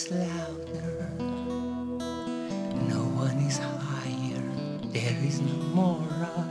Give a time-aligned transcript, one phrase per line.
[0.00, 1.10] is louder,
[2.88, 4.42] no one is higher.
[4.92, 6.44] There is no moral,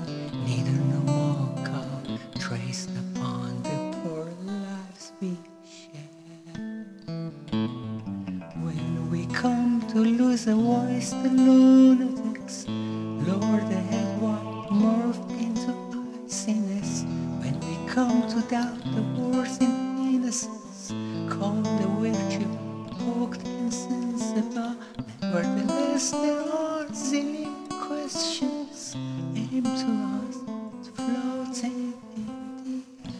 [0.45, 6.45] neither no mocha traced upon the poor lives we share.
[8.65, 15.71] When we come to lose a voice, the lunatics, lower the head what morphed into
[16.27, 17.03] iciness.
[17.41, 19.88] When we come to doubt the worth in
[28.11, 28.95] questions
[29.35, 30.37] aim to us
[30.95, 32.25] floating in
[32.65, 33.19] the air.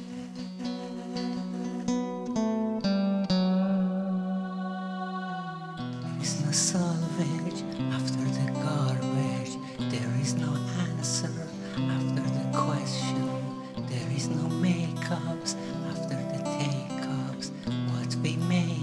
[6.09, 7.62] There is no salvage
[7.94, 9.53] after the garbage.
[9.91, 10.51] There is no
[10.88, 11.35] answer
[11.77, 13.30] after the question.
[13.88, 15.56] There is no makeups
[15.92, 17.51] after the take-ups.
[17.92, 18.79] What we make.